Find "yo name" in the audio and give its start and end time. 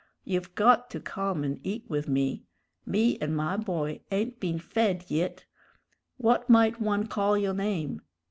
7.37-8.01